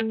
Hallo 0.00 0.06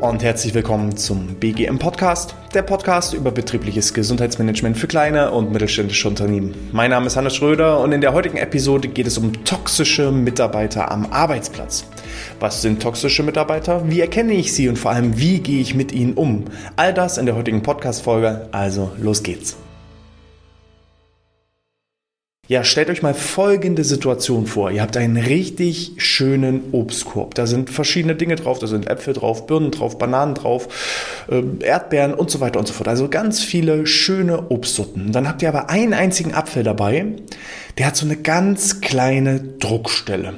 und 0.00 0.24
herzlich 0.24 0.52
willkommen 0.52 0.96
zum 0.96 1.36
BGM 1.36 1.78
Podcast, 1.78 2.34
der 2.54 2.62
Podcast 2.62 3.14
über 3.14 3.30
betriebliches 3.30 3.94
Gesundheitsmanagement 3.94 4.76
für 4.76 4.88
kleine 4.88 5.30
und 5.30 5.52
mittelständische 5.52 6.08
Unternehmen. 6.08 6.56
Mein 6.72 6.90
Name 6.90 7.06
ist 7.06 7.14
Hannes 7.16 7.36
Schröder 7.36 7.78
und 7.78 7.92
in 7.92 8.00
der 8.00 8.14
heutigen 8.14 8.38
Episode 8.38 8.88
geht 8.88 9.06
es 9.06 9.16
um 9.16 9.44
toxische 9.44 10.10
Mitarbeiter 10.10 10.90
am 10.90 11.06
Arbeitsplatz. 11.12 11.84
Was 12.40 12.62
sind 12.62 12.82
toxische 12.82 13.22
Mitarbeiter? 13.22 13.88
Wie 13.88 14.00
erkenne 14.00 14.32
ich 14.32 14.52
sie 14.52 14.68
und 14.68 14.76
vor 14.76 14.90
allem, 14.90 15.20
wie 15.20 15.38
gehe 15.38 15.60
ich 15.60 15.76
mit 15.76 15.92
ihnen 15.92 16.14
um? 16.14 16.46
All 16.74 16.92
das 16.92 17.16
in 17.16 17.26
der 17.26 17.36
heutigen 17.36 17.62
Podcast-Folge. 17.62 18.48
Also, 18.50 18.90
los 18.98 19.22
geht's. 19.22 19.56
Ja, 22.46 22.62
stellt 22.62 22.90
euch 22.90 23.00
mal 23.00 23.14
folgende 23.14 23.84
Situation 23.84 24.46
vor. 24.46 24.70
Ihr 24.70 24.82
habt 24.82 24.98
einen 24.98 25.16
richtig 25.16 25.92
schönen 25.96 26.64
Obstkorb. 26.72 27.34
Da 27.34 27.46
sind 27.46 27.70
verschiedene 27.70 28.16
Dinge 28.16 28.36
drauf. 28.36 28.58
Da 28.58 28.66
sind 28.66 28.86
Äpfel 28.86 29.14
drauf, 29.14 29.46
Birnen 29.46 29.70
drauf, 29.70 29.96
Bananen 29.96 30.34
drauf, 30.34 30.68
äh, 31.30 31.42
Erdbeeren 31.64 32.12
und 32.12 32.30
so 32.30 32.40
weiter 32.40 32.58
und 32.58 32.66
so 32.66 32.74
fort. 32.74 32.86
Also 32.86 33.08
ganz 33.08 33.42
viele 33.42 33.86
schöne 33.86 34.50
Obstsorten. 34.50 35.10
Dann 35.10 35.26
habt 35.26 35.40
ihr 35.40 35.48
aber 35.48 35.70
einen 35.70 35.94
einzigen 35.94 36.34
Apfel 36.34 36.64
dabei. 36.64 37.06
Der 37.78 37.86
hat 37.86 37.96
so 37.96 38.04
eine 38.04 38.16
ganz 38.16 38.82
kleine 38.82 39.40
Druckstelle. 39.40 40.34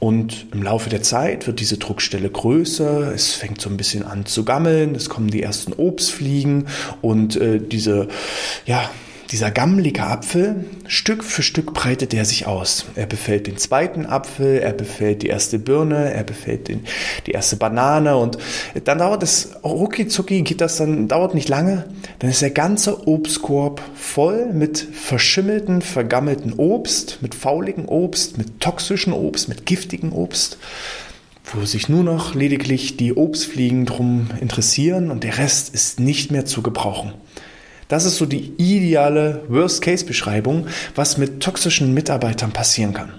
Und 0.00 0.46
im 0.52 0.64
Laufe 0.64 0.90
der 0.90 1.02
Zeit 1.02 1.46
wird 1.46 1.60
diese 1.60 1.78
Druckstelle 1.78 2.28
größer, 2.28 3.14
es 3.14 3.32
fängt 3.32 3.62
so 3.62 3.70
ein 3.70 3.78
bisschen 3.78 4.02
an 4.02 4.26
zu 4.26 4.44
gammeln, 4.44 4.94
es 4.94 5.08
kommen 5.08 5.30
die 5.30 5.42
ersten 5.42 5.72
Obstfliegen 5.72 6.66
und 7.00 7.36
äh, 7.36 7.58
diese, 7.58 8.08
ja, 8.66 8.90
dieser 9.30 9.50
gammelige 9.50 10.04
Apfel, 10.04 10.64
Stück 10.86 11.24
für 11.24 11.42
Stück 11.42 11.74
breitet 11.74 12.14
er 12.14 12.24
sich 12.24 12.46
aus. 12.46 12.86
Er 12.94 13.06
befällt 13.06 13.46
den 13.46 13.56
zweiten 13.56 14.06
Apfel, 14.06 14.58
er 14.58 14.72
befällt 14.72 15.22
die 15.22 15.28
erste 15.28 15.58
Birne, 15.58 16.12
er 16.12 16.22
befällt 16.22 16.68
den, 16.68 16.84
die 17.26 17.32
erste 17.32 17.56
Banane 17.56 18.16
und 18.16 18.38
dann 18.84 18.98
dauert 18.98 19.22
es, 19.22 19.50
rucki 19.64 20.06
zucki 20.06 20.42
geht 20.42 20.60
das 20.60 20.76
dann, 20.76 21.08
dauert 21.08 21.34
nicht 21.34 21.48
lange, 21.48 21.86
dann 22.20 22.30
ist 22.30 22.42
der 22.42 22.50
ganze 22.50 23.08
Obstkorb 23.08 23.82
voll 23.94 24.52
mit 24.52 24.78
verschimmelten, 24.78 25.82
vergammelten 25.82 26.52
Obst, 26.52 27.18
mit 27.20 27.34
fauligen 27.34 27.86
Obst, 27.86 28.38
mit 28.38 28.60
toxischen 28.60 29.12
Obst, 29.12 29.48
mit 29.48 29.66
giftigen 29.66 30.12
Obst 30.12 30.58
wo 31.54 31.64
sich 31.64 31.88
nur 31.88 32.02
noch 32.02 32.34
lediglich 32.34 32.96
die 32.96 33.14
Obstfliegen 33.14 33.86
drum 33.86 34.30
interessieren 34.40 35.12
und 35.12 35.22
der 35.22 35.38
Rest 35.38 35.72
ist 35.72 36.00
nicht 36.00 36.32
mehr 36.32 36.44
zu 36.44 36.60
gebrauchen. 36.60 37.12
Das 37.88 38.04
ist 38.04 38.16
so 38.16 38.26
die 38.26 38.52
ideale 38.56 39.42
Worst-Case-Beschreibung, 39.48 40.66
was 40.94 41.18
mit 41.18 41.40
toxischen 41.40 41.94
Mitarbeitern 41.94 42.52
passieren 42.52 42.92
kann. 42.92 43.12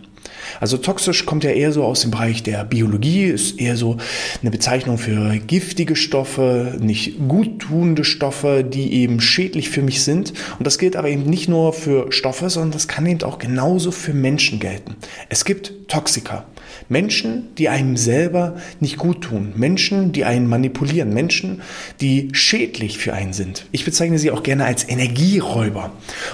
Also 0.60 0.78
toxisch 0.78 1.26
kommt 1.26 1.44
ja 1.44 1.52
eher 1.52 1.72
so 1.72 1.84
aus 1.84 2.02
dem 2.02 2.12
Bereich 2.12 2.44
der 2.44 2.64
Biologie, 2.64 3.26
ist 3.26 3.60
eher 3.60 3.76
so 3.76 3.98
eine 4.42 4.52
Bezeichnung 4.52 4.98
für 4.98 5.38
giftige 5.38 5.95
Stoffe, 5.95 6.78
nicht 6.80 7.28
guttunende 7.28 8.04
Stoffe, 8.04 8.64
die 8.64 8.94
eben 8.94 9.22
schädlich 9.22 9.70
für 9.70 9.82
mich 9.82 10.04
sind. 10.04 10.34
Und 10.58 10.66
das 10.66 10.78
gilt 10.78 10.95
aber 10.95 11.10
eben 11.10 11.23
nicht 11.23 11.48
nur 11.48 11.73
für 11.73 12.12
Stoffe, 12.12 12.50
sondern 12.50 12.72
das 12.72 12.88
kann 12.88 13.06
eben 13.06 13.23
auch 13.23 13.40
genauso 13.40 13.92
für 13.92 14.14
Menschen 14.14 14.60
gelten. 14.60 14.95
Es 15.30 15.45
gibt 15.45 15.88
Toxiker. 15.88 16.45
Menschen, 16.90 17.56
die 17.58 17.70
einem 17.70 17.98
selber 17.98 18.58
nicht 18.80 18.98
gut 18.98 19.22
tun. 19.22 19.54
Menschen, 19.56 20.12
die 20.12 20.26
einen 20.26 20.48
manipulieren. 20.48 21.14
Menschen, 21.14 21.62
die 22.02 22.30
schädlich 22.34 22.98
für 22.98 23.14
einen 23.14 23.34
sind. 23.34 23.66
Ich 23.72 23.86
bezeichne 23.86 24.20
sie 24.20 24.32
auch 24.32 24.44
gerne 24.44 24.66
als 24.66 24.88
Energieräuber. 24.88 25.92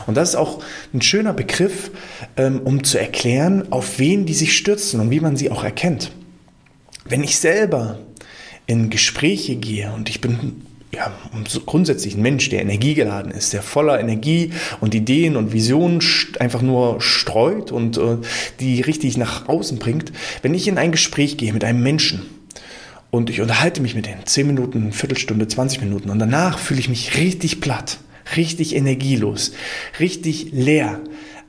Und 0.08 0.16
das 0.16 0.30
ist 0.30 0.36
auch 0.36 0.64
ein 0.94 1.02
schöner 1.02 1.34
Begriff, 1.34 1.92
ähm, 2.38 2.62
um 2.64 2.84
zu 2.84 2.98
erklären, 2.98 3.72
auf 3.72 4.00
wen 4.00 4.26
die 4.26 4.34
sich 4.34 4.58
stürzen 4.58 5.00
und 5.00 5.12
wie 5.12 5.20
man 5.20 5.36
sie 5.36 5.50
auch 5.50 5.64
erkennt. 5.64 6.12
Wenn 7.06 7.24
ich 7.24 7.38
selber 7.38 8.00
in 8.66 8.90
Gespräche 8.90 9.56
gehe 9.56 9.92
und 9.94 10.10
ich 10.10 10.22
bin 10.22 10.62
ja, 10.94 11.12
grundsätzlich 11.66 12.16
ein 12.16 12.22
Mensch, 12.22 12.50
der 12.50 12.62
energiegeladen 12.62 13.32
ist, 13.32 13.52
der 13.52 13.64
voller 13.64 14.00
Energie 14.00 14.52
und 14.80 14.94
Ideen 14.94 15.36
und 15.36 15.52
Visionen 15.52 16.00
einfach 16.40 16.62
nur 16.62 17.02
streut 17.02 17.72
und 17.72 17.98
äh, 17.98 18.18
die 18.60 18.82
richtig 18.82 19.18
nach 19.18 19.48
außen 19.48 19.80
bringt. 19.80 20.12
Wenn 20.44 20.54
ich 20.54 20.68
in 20.68 20.78
ein 20.78 20.92
Gespräch 20.92 21.38
gehe 21.38 21.52
mit 21.52 21.64
einem 21.64 21.82
Menschen 21.82 22.22
und 23.10 23.32
ich 23.32 23.42
unterhalte 23.42 23.82
mich 23.82 23.96
mit 23.96 24.06
denen, 24.06 24.26
10 24.26 24.46
Minuten, 24.46 24.92
Viertelstunde, 24.92 25.48
20 25.48 25.82
Minuten 25.82 26.12
und 26.12 26.20
danach 26.20 26.60
fühle 26.60 26.80
ich 26.80 26.90
mich 26.90 27.18
richtig 27.18 27.60
platt, 27.60 27.98
richtig 28.38 28.76
energielos, 28.76 29.54
richtig 30.00 30.50
leer, 30.52 31.00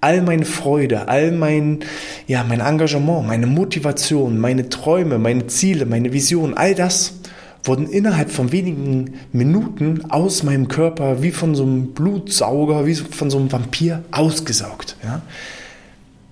all 0.00 0.22
meine 0.22 0.46
Freude, 0.46 1.08
all 1.08 1.32
mein, 1.32 1.80
ja, 2.26 2.44
mein 2.44 2.60
Engagement, 2.60 3.26
meine 3.26 3.46
Motivation, 3.46 4.38
meine 4.38 4.70
Träume, 4.70 5.18
meine 5.18 5.48
Ziele, 5.48 5.84
meine 5.84 6.14
Vision, 6.14 6.54
all 6.54 6.74
das 6.74 7.20
wurden 7.64 7.88
innerhalb 7.88 8.30
von 8.30 8.52
wenigen 8.52 9.14
Minuten 9.32 10.10
aus 10.10 10.42
meinem 10.42 10.68
Körper 10.68 11.22
wie 11.22 11.32
von 11.32 11.54
so 11.54 11.64
einem 11.64 11.88
Blutsauger, 11.88 12.86
wie 12.86 12.94
von 12.94 13.30
so 13.30 13.38
einem 13.38 13.50
Vampir 13.50 14.04
ausgesaugt. 14.10 14.96
Ja? 15.02 15.22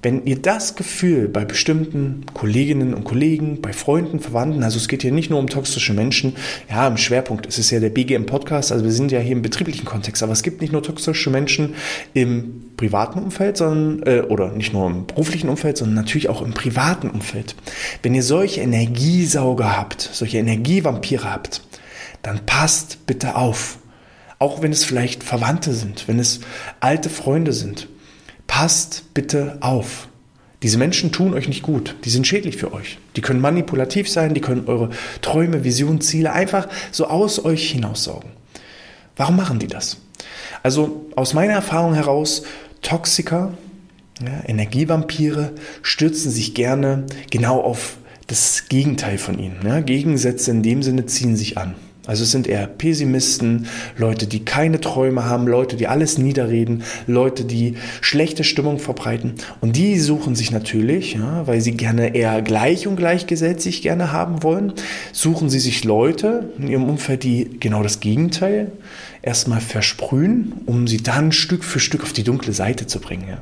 Wenn 0.03 0.27
ihr 0.27 0.43
das 0.43 0.75
Gefühl 0.75 1.29
bei 1.29 1.45
bestimmten 1.45 2.27
Kolleginnen 2.35 2.93
und 2.93 3.05
Kollegen, 3.05 3.63
bei 3.63 3.73
Freunden, 3.73 4.19
Verwandten, 4.19 4.65
also 4.65 4.77
es 4.77 4.89
geht 4.89 5.03
hier 5.03 5.13
nicht 5.13 5.31
nur 5.31 5.39
um 5.39 5.49
toxische 5.49 5.95
Menschen, 5.95 6.35
ja, 6.69 6.89
im 6.89 6.97
Schwerpunkt 6.97 7.47
ist 7.47 7.59
es 7.59 7.71
ja 7.71 7.79
der 7.79 7.91
BGM 7.91 8.27
Podcast, 8.27 8.73
also 8.73 8.85
wir 8.85 8.91
sind 8.91 9.13
ja 9.13 9.21
hier 9.21 9.31
im 9.37 9.43
betrieblichen 9.43 9.85
Kontext, 9.85 10.25
aber 10.25 10.33
es 10.33 10.43
gibt 10.43 10.61
nicht 10.61 10.73
nur 10.73 10.83
toxische 10.83 11.31
Menschen 11.31 11.77
im 12.15 12.73
privaten 12.77 13.21
Umfeld, 13.21 13.57
sondern, 13.57 14.03
äh, 14.05 14.23
oder 14.23 14.51
nicht 14.51 14.73
nur 14.73 14.89
im 14.91 15.07
beruflichen 15.07 15.49
Umfeld, 15.49 15.77
sondern 15.77 15.95
natürlich 15.95 16.29
auch 16.29 16.43
im 16.43 16.53
privaten 16.53 17.09
Umfeld. 17.09 17.55
Wenn 18.03 18.17
ihr 18.17 18.25
solche 18.25 18.61
Energiesauger 18.61 19.77
habt, 19.77 20.11
solche 20.13 20.39
Energievampire 20.39 21.33
habt, 21.33 21.63
dann 22.23 22.45
passt 22.45 23.07
bitte 23.07 23.37
auf. 23.37 23.79
Auch 24.41 24.63
wenn 24.63 24.73
es 24.73 24.85
vielleicht 24.85 25.23
Verwandte 25.23 25.73
sind, 25.73 26.09
wenn 26.09 26.19
es 26.19 26.41
alte 26.81 27.09
Freunde 27.09 27.53
sind 27.53 27.87
passt 28.53 29.15
bitte 29.15 29.57
auf. 29.61 30.09
Diese 30.63 30.77
Menschen 30.77 31.11
tun 31.11 31.33
euch 31.33 31.49
nicht 31.49 31.63
gut. 31.63 31.97
Die 32.05 32.11
sind 32.11 32.27
schädlich 32.27 32.59
für 32.59 32.75
euch. 32.75 32.99
Die 33.17 33.23
können 33.23 33.41
manipulativ 33.41 34.11
sein, 34.11 34.35
die 34.35 34.43
können 34.43 34.65
eure 34.67 34.91
Träume, 35.23 35.65
Visionen, 35.65 36.03
Ziele 36.03 36.35
einfach 36.35 36.69
so 36.91 37.07
aus 37.07 37.43
euch 37.47 37.71
hinaussaugen. 37.71 38.31
Warum 39.17 39.37
machen 39.37 39.59
die 39.59 39.69
das? 39.69 39.97
Also 40.63 41.07
aus 41.17 41.33
meiner 41.33 41.55
Erfahrung 41.55 41.95
heraus, 41.95 42.43
Toxiker, 42.83 43.55
ja, 44.23 44.47
Energievampire 44.47 45.53
stürzen 45.81 46.31
sich 46.31 46.53
gerne 46.53 47.07
genau 47.31 47.59
auf 47.59 47.97
das 48.27 48.69
Gegenteil 48.69 49.17
von 49.17 49.39
ihnen. 49.39 49.61
Ja. 49.65 49.81
Gegensätze 49.81 50.51
in 50.51 50.63
dem 50.63 50.83
Sinne 50.83 51.07
ziehen 51.07 51.37
sich 51.37 51.57
an. 51.57 51.75
Also 52.07 52.25
es 52.25 52.33
sind 52.33 52.47
eher 52.47 52.67
Pessimisten, 52.67 53.67
Leute, 53.97 54.27
die 54.27 54.45
keine 54.45 54.81
Träume 54.81 55.25
haben, 55.25 55.47
Leute, 55.47 55.77
die 55.77 55.87
alles 55.87 56.19
niederreden, 56.19 56.83
Leute, 57.07 57.45
die 57.45 57.77
schlechte 58.01 58.43
Stimmung 58.43 58.79
verbreiten. 58.79 59.35
Und 59.61 59.77
die 59.77 59.99
suchen 59.99 60.35
sich 60.35 60.51
natürlich, 60.51 61.15
ja, 61.15 61.47
weil 61.47 61.61
sie 61.61 61.73
gerne 61.73 62.15
eher 62.15 62.43
gleich 62.43 62.87
und 62.87 62.97
gleichgesetzt 62.97 63.63
gerne 63.83 64.13
haben 64.13 64.43
wollen, 64.43 64.73
suchen 65.13 65.49
sie 65.49 65.61
sich 65.61 65.85
Leute 65.85 66.51
in 66.59 66.69
ihrem 66.69 66.89
Umfeld, 66.89 67.23
die 67.23 67.59
genau 67.61 67.83
das 67.83 68.01
Gegenteil 68.01 68.73
erstmal 69.23 69.61
versprühen, 69.61 70.53
um 70.67 70.89
sie 70.89 70.97
dann 70.97 71.31
Stück 71.31 71.63
für 71.63 71.79
Stück 71.79 72.03
auf 72.03 72.13
die 72.13 72.25
dunkle 72.25 72.53
Seite 72.53 72.89
zu 72.89 72.99
bringen. 72.99 73.25
Ja. 73.29 73.39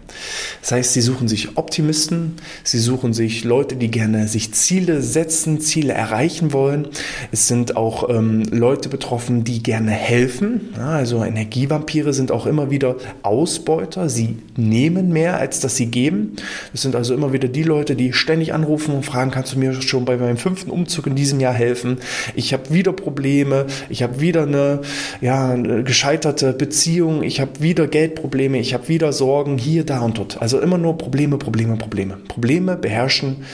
Das 0.61 0.73
heißt, 0.73 0.93
sie 0.93 1.01
suchen 1.01 1.27
sich 1.27 1.57
Optimisten, 1.57 2.35
sie 2.63 2.79
suchen 2.79 3.15
sich 3.15 3.45
Leute, 3.45 3.77
die 3.77 3.91
gerne 3.91 4.29
sich 4.29 4.53
Ziele 4.53 5.01
setzen, 5.01 5.61
Ziele 5.61 5.95
erreichen 5.95 6.53
wollen. 6.53 6.89
Es 7.33 7.49
sind 7.49 7.77
auch 7.77 8.11
ähm, 8.11 8.43
Leute 8.51 8.89
betroffen, 8.89 9.45
die 9.45 9.63
gerne 9.63 9.93
helfen. 9.93 10.71
Ja, 10.77 10.91
also 10.91 11.25
Energievampire 11.25 12.13
sind 12.13 12.33
auch 12.33 12.47
immer 12.47 12.71
wieder 12.71 12.97
Ausbeuter. 13.23 14.09
Sie 14.09 14.39
nehmen 14.57 15.13
mehr, 15.13 15.39
als 15.39 15.61
dass 15.61 15.77
sie 15.77 15.87
geben. 15.87 16.37
Es 16.75 16.83
sind 16.83 16.97
also 16.97 17.15
immer 17.15 17.33
wieder 17.33 17.49
die 17.49 17.63
Leute, 17.63 17.95
die 17.95 18.13
ständig 18.13 18.53
anrufen 18.53 18.95
und 18.95 19.05
fragen, 19.05 19.31
kannst 19.31 19.55
du 19.55 19.59
mir 19.59 19.81
schon 19.81 20.05
bei 20.05 20.17
meinem 20.17 20.37
fünften 20.37 20.71
Umzug 20.71 21.07
in 21.07 21.15
diesem 21.15 21.41
Jahr 21.41 21.55
helfen? 21.55 21.99
Ich 22.35 22.53
habe 22.53 22.73
wieder 22.73 22.93
Probleme, 22.93 23.67
ich 23.89 24.03
habe 24.03 24.21
wieder 24.21 24.43
eine, 24.43 24.81
ja, 25.21 25.55
gescheiterte 25.55 26.53
Beziehung, 26.53 27.23
ich 27.23 27.41
habe 27.41 27.61
wieder 27.61 27.87
Geldprobleme, 27.87 28.59
ich 28.59 28.75
habe 28.75 28.89
wieder 28.89 29.13
Sorgen 29.13 29.59
hier, 29.59 29.85
da 29.85 30.01
und 30.01 30.19
dort. 30.19 30.43
Also 30.43 30.61
immer 30.61 30.79
nur 30.79 30.99
Probleme, 30.99 31.39
Probleme, 31.39 31.77
Probleme. 31.77 32.17
Probleme 32.29 32.77
beherrschen 32.77 33.45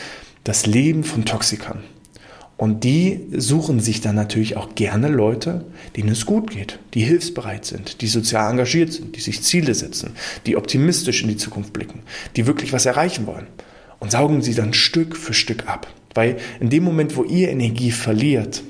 das 0.45 0.67
Leben 0.67 1.05
von 1.05 1.25
Toxikern. 1.25 1.96
Und 2.59 2.85
die 2.85 3.27
suchen 3.37 3.81
sich 3.81 4.01
dann 4.01 4.15
natürlich 4.15 4.57
auch 4.57 4.75
gerne 4.75 5.09
Leute, 5.09 5.65
denen 5.97 6.09
es 6.09 6.25
gut 6.25 6.51
geht, 6.51 6.79
die 6.95 7.03
hilfsbereit 7.03 7.67
sind, 7.67 8.01
die 8.01 8.07
sozial 8.07 8.51
engagiert 8.51 8.95
sind, 8.95 9.15
die 9.15 9.21
sich 9.21 9.43
Ziele 9.43 9.75
setzen, 9.75 10.13
die 10.47 10.57
optimistisch 10.57 11.23
in 11.23 11.29
die 11.29 11.37
Zukunft 11.37 11.75
blicken, 11.75 12.01
die 12.35 12.47
wirklich 12.47 12.73
was 12.73 12.87
erreichen 12.87 13.27
wollen. 13.27 13.47
Und 13.99 14.11
saugen 14.11 14.43
sie 14.43 14.55
dann 14.55 14.73
Stück 14.73 15.17
für 15.17 15.35
Stück 15.35 15.69
ab. 15.69 15.87
Weil 16.15 16.37
in 16.61 16.71
dem 16.71 16.85
Moment, 16.85 17.17
wo 17.17 17.25
ihr 17.25 17.51
Energie 17.51 17.91
verliert, 17.91 18.63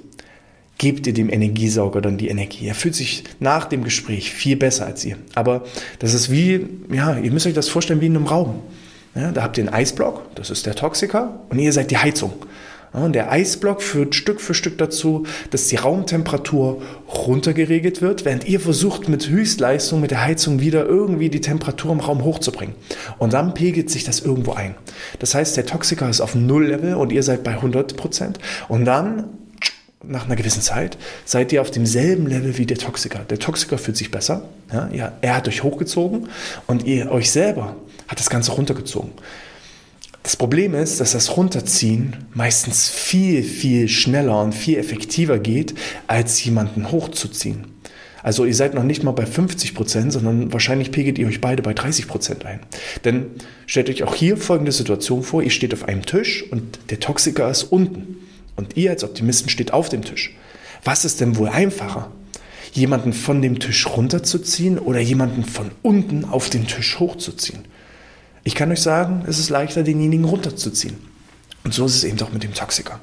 gebt 0.79 1.07
ihr 1.07 1.15
dem 1.15 1.33
Energiesauger 1.33 2.01
dann 2.01 2.19
die 2.19 2.29
Energie. 2.29 2.67
Er 2.67 2.75
fühlt 2.75 2.95
sich 2.95 3.25
nach 3.41 3.67
dem 3.67 3.85
Gespräch 3.85 4.31
viel 4.31 4.57
besser 4.57 4.87
als 4.87 5.05
ihr. 5.05 5.17
Aber 5.35 5.65
das 6.01 6.13
ist 6.13 6.31
wie, 6.31 6.67
ja, 6.93 7.17
ihr 7.17 7.31
müsst 7.31 7.47
euch 7.47 7.55
das 7.55 7.69
vorstellen 7.69 8.01
wie 8.01 8.07
in 8.07 8.17
einem 8.17 8.27
Raum. 8.27 8.61
Ja, 9.15 9.33
da 9.33 9.43
habt 9.43 9.57
ihr 9.57 9.65
einen 9.65 9.73
Eisblock, 9.73 10.35
das 10.35 10.51
ist 10.51 10.67
der 10.67 10.75
Toxiker, 10.75 11.41
und 11.49 11.59
ihr 11.59 11.73
seid 11.73 11.91
die 11.91 11.97
Heizung. 11.97 12.35
Und 12.93 13.13
der 13.13 13.31
Eisblock 13.31 13.83
führt 13.83 14.15
Stück 14.15 14.41
für 14.41 14.55
Stück 14.55 14.79
dazu, 14.79 15.27
dass 15.51 15.69
die 15.69 15.77
Raumtemperatur 15.77 16.83
runtergeregelt 17.09 18.01
wird, 18.01 18.25
während 18.25 18.49
ihr 18.49 18.61
versucht 18.61 19.09
mit 19.09 19.29
Höchstleistung 19.29 20.01
mit 20.01 20.11
der 20.11 20.25
Heizung 20.25 20.61
wieder 20.61 20.87
irgendwie 20.87 21.29
die 21.29 21.41
Temperatur 21.41 21.93
im 21.93 22.01
Raum 22.01 22.25
hochzubringen. 22.25 22.75
Und 23.19 23.33
dann 23.33 23.55
pegelt 23.55 23.91
sich 23.91 24.05
das 24.05 24.21
irgendwo 24.21 24.53
ein. 24.53 24.75
Das 25.19 25.35
heißt, 25.35 25.57
der 25.57 25.67
Toxiker 25.67 26.09
ist 26.09 26.21
auf 26.21 26.35
Null-Level 26.35 26.95
und 26.95 27.13
ihr 27.13 27.23
seid 27.23 27.45
bei 27.45 27.53
100 27.53 27.97
Prozent. 27.97 28.39
Und 28.69 28.85
dann 28.85 29.31
nach 30.09 30.27
einer 30.27 30.37
gewissen 30.37 30.63
Zeit 30.63 30.97
seid 31.25 31.53
ihr 31.53 31.61
auf 31.61 31.71
demselben 31.71 32.27
Level 32.27 32.59
wie 32.59 32.67
der 32.67 32.79
Toxiker. 32.79 33.21
Der 33.21 33.39
Toxiker 33.39 33.79
fühlt 33.79 33.97
sich 33.97 34.11
besser, 34.11 34.49
ja, 34.93 35.13
er 35.21 35.37
hat 35.37 35.49
euch 35.49 35.63
hochgezogen 35.63 36.29
und 36.67 36.85
ihr 36.85 37.11
euch 37.11 37.31
selber 37.31 37.77
hat 38.09 38.21
das 38.21 38.31
Ganze 38.31 38.53
runtergezogen. 38.53 39.11
Das 40.27 40.35
Problem 40.35 40.75
ist, 40.75 40.99
dass 40.99 41.13
das 41.13 41.37
Runterziehen 41.37 42.17
meistens 42.35 42.89
viel, 42.89 43.45
viel 43.45 43.87
schneller 43.87 44.43
und 44.43 44.57
viel 44.57 44.77
effektiver 44.77 45.39
geht, 45.39 45.77
als 46.09 46.45
jemanden 46.45 46.91
hochzuziehen. 46.91 47.67
Also 48.25 48.45
ihr 48.45 48.57
seid 48.57 48.75
noch 48.75 48.83
nicht 48.83 49.05
mal 49.05 49.13
bei 49.13 49.25
50 49.25 49.73
Prozent, 49.77 50.13
sondern 50.13 50.53
wahrscheinlich 50.53 50.91
pegelt 50.91 51.17
ihr 51.19 51.29
euch 51.29 51.41
beide 51.41 51.63
bei 51.63 51.75
30 51.75 52.09
Prozent 52.09 52.45
ein. 52.45 52.59
Denn 53.05 53.27
stellt 53.67 53.89
euch 53.89 54.03
auch 54.03 54.17
hier 54.17 54.37
folgende 54.37 54.73
Situation 54.73 55.23
vor, 55.23 55.45
ihr 55.45 55.51
steht 55.51 55.73
auf 55.73 55.85
einem 55.85 56.05
Tisch 56.05 56.43
und 56.51 56.77
der 56.91 56.99
Toxiker 56.99 57.49
ist 57.49 57.63
unten 57.63 58.17
und 58.57 58.77
ihr 58.77 58.91
als 58.91 59.05
Optimisten 59.05 59.49
steht 59.49 59.73
auf 59.73 59.91
dem 59.91 60.03
Tisch. 60.03 60.35
Was 60.83 61.05
ist 61.05 61.21
denn 61.21 61.37
wohl 61.37 61.51
einfacher? 61.51 62.11
Jemanden 62.73 63.13
von 63.13 63.43
dem 63.43 63.61
Tisch 63.61 63.87
runterzuziehen 63.87 64.81
oder 64.81 64.99
jemanden 64.99 65.45
von 65.45 65.71
unten 65.83 66.25
auf 66.25 66.51
den 66.51 66.67
Tisch 66.67 66.99
hochzuziehen? 66.99 67.61
Ich 68.47 68.55
kann 68.55 68.71
euch 68.71 68.81
sagen, 68.81 69.25
es 69.27 69.41
ist 69.41 69.51
leichter, 69.51 69.83
denjenigen 69.83 70.25
runterzuziehen. 70.25 70.95
Und 71.65 71.75
so 71.75 71.85
ist 71.85 71.97
es 71.97 72.05
eben 72.05 72.21
auch 72.21 72.33
mit 72.33 72.45
dem 72.45 72.55
Toxiker. 72.55 73.01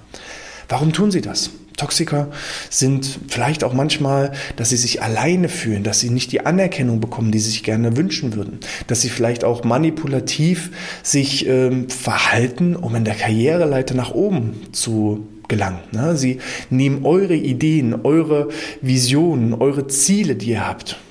Warum 0.69 0.93
tun 0.93 1.11
sie 1.11 1.19
das? 1.19 1.49
Toxiker 1.75 2.29
sind 2.69 3.19
vielleicht 3.27 3.65
auch 3.65 3.73
manchmal, 3.73 4.31
dass 4.55 4.69
sie 4.69 4.77
sich 4.77 5.01
alleine 5.01 5.49
fühlen, 5.49 5.83
dass 5.83 5.99
sie 5.99 6.11
nicht 6.11 6.31
die 6.31 6.45
Anerkennung 6.45 7.01
bekommen, 7.01 7.33
die 7.33 7.39
sie 7.39 7.49
sich 7.49 7.63
gerne 7.63 7.97
wünschen 7.97 8.35
würden, 8.35 8.59
dass 8.87 9.01
sie 9.01 9.09
vielleicht 9.09 9.43
auch 9.43 9.65
manipulativ 9.65 10.71
sich 11.03 11.45
ähm, 11.45 11.89
verhalten, 11.89 12.77
um 12.77 12.95
in 12.95 13.03
der 13.03 13.15
Karriereleiter 13.15 13.95
nach 13.95 14.11
oben 14.11 14.71
zu 14.71 15.27
gelangen. 15.49 15.79
Ne? 15.91 16.15
Sie 16.15 16.39
nehmen 16.69 17.03
eure 17.03 17.35
Ideen, 17.35 18.05
eure 18.05 18.47
Visionen, 18.79 19.53
eure 19.53 19.87
Ziele, 19.87 20.37
die 20.37 20.51
ihr 20.51 20.65
habt, 20.65 21.01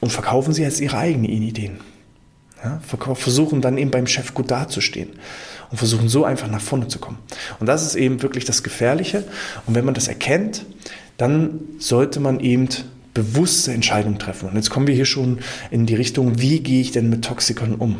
und 0.00 0.10
verkaufen 0.10 0.54
sie 0.54 0.64
als 0.64 0.80
ihre 0.80 0.96
eigenen 0.96 1.26
Ideen. 1.30 1.91
Ja? 2.62 2.80
Versuchen 3.14 3.60
dann 3.60 3.78
eben 3.78 3.90
beim 3.90 4.06
Chef 4.06 4.34
gut 4.34 4.50
dazustehen 4.50 5.10
und 5.70 5.78
versuchen 5.78 6.08
so 6.08 6.24
einfach 6.24 6.48
nach 6.48 6.60
vorne 6.60 6.88
zu 6.88 6.98
kommen. 6.98 7.18
Und 7.60 7.66
das 7.66 7.84
ist 7.84 7.94
eben 7.94 8.22
wirklich 8.22 8.44
das 8.44 8.62
Gefährliche. 8.62 9.24
Und 9.66 9.74
wenn 9.74 9.84
man 9.84 9.94
das 9.94 10.08
erkennt, 10.08 10.64
dann 11.16 11.60
sollte 11.78 12.20
man 12.20 12.40
eben 12.40 12.68
bewusste 13.14 13.72
Entscheidungen 13.72 14.18
treffen. 14.18 14.48
Und 14.48 14.56
jetzt 14.56 14.70
kommen 14.70 14.86
wir 14.86 14.94
hier 14.94 15.04
schon 15.04 15.38
in 15.70 15.86
die 15.86 15.94
Richtung, 15.94 16.40
wie 16.40 16.60
gehe 16.60 16.80
ich 16.80 16.92
denn 16.92 17.10
mit 17.10 17.24
Toxikern 17.24 17.74
um? 17.74 17.98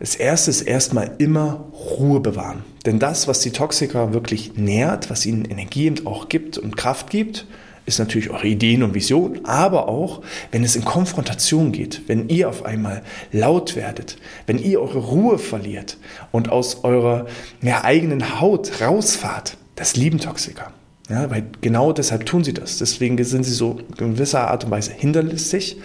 Das 0.00 0.14
erste 0.14 0.50
ist 0.50 0.62
erstmal 0.62 1.10
immer 1.18 1.66
Ruhe 1.72 2.20
bewahren. 2.20 2.62
Denn 2.86 2.98
das, 2.98 3.26
was 3.26 3.40
die 3.40 3.50
Toxiker 3.50 4.12
wirklich 4.12 4.56
nährt, 4.56 5.10
was 5.10 5.26
ihnen 5.26 5.44
Energie 5.44 5.92
auch 6.04 6.28
gibt 6.28 6.56
und 6.56 6.76
Kraft 6.76 7.10
gibt, 7.10 7.46
ist 7.88 7.98
natürlich 7.98 8.30
eure 8.30 8.46
Ideen 8.46 8.82
und 8.82 8.94
Vision, 8.94 9.40
aber 9.44 9.88
auch, 9.88 10.22
wenn 10.52 10.62
es 10.62 10.76
in 10.76 10.84
Konfrontation 10.84 11.72
geht, 11.72 12.02
wenn 12.06 12.28
ihr 12.28 12.48
auf 12.48 12.64
einmal 12.64 13.02
laut 13.32 13.74
werdet, 13.74 14.16
wenn 14.46 14.58
ihr 14.58 14.80
eure 14.80 14.98
Ruhe 14.98 15.38
verliert 15.38 15.96
und 16.30 16.50
aus 16.50 16.84
eurer 16.84 17.26
ja, 17.62 17.82
eigenen 17.82 18.40
Haut 18.40 18.80
rausfahrt, 18.80 19.56
das 19.74 19.96
lieben 19.96 20.20
Toxiker. 20.20 20.70
Ja, 21.08 21.30
weil 21.30 21.44
genau 21.62 21.92
deshalb 21.92 22.26
tun 22.26 22.44
sie 22.44 22.52
das. 22.52 22.76
Deswegen 22.76 23.22
sind 23.24 23.44
sie 23.44 23.54
so 23.54 23.78
in 23.98 24.12
gewisser 24.12 24.48
Art 24.48 24.64
und 24.64 24.70
Weise 24.70 24.92
hinterlistig, 24.92 25.78